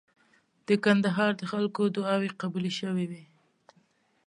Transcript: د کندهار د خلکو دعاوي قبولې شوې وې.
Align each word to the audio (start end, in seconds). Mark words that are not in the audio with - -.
د 0.67 0.69
کندهار 0.85 1.31
د 1.37 1.43
خلکو 1.51 1.81
دعاوي 1.97 2.29
قبولې 2.41 2.71
شوې 2.79 3.05
وې. 3.11 3.23